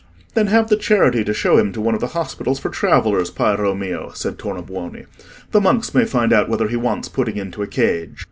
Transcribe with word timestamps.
"Then 0.33 0.47
have 0.47 0.69
the 0.69 0.77
charity 0.77 1.23
to 1.23 1.31
show 1.31 1.59
him 1.59 1.71
to 1.73 1.79
one 1.79 1.93
of 1.93 2.01
the 2.01 2.07
hospitals 2.17 2.57
for 2.57 2.69
travellers, 2.71 3.29
Piero 3.29 3.75
mio," 3.75 4.09
said 4.15 4.39
Tornabuoni. 4.39 5.05
"The 5.51 5.61
monks 5.61 5.93
may 5.93 6.05
find 6.05 6.33
out 6.33 6.49
whether 6.49 6.69
he 6.69 6.75
wants 6.75 7.07
putting 7.07 7.37
into 7.37 7.61
a 7.61 7.67
cage." 7.67 8.19